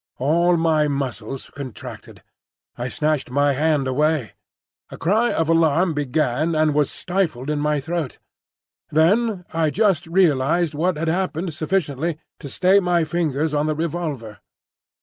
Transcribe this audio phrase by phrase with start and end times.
[0.17, 2.23] All my muscles contracted.
[2.75, 4.31] I snatched my hand away.
[4.89, 8.17] A cry of alarm began and was stifled in my throat.
[8.89, 14.39] Then I just realised what had happened sufficiently to stay my fingers on the revolver.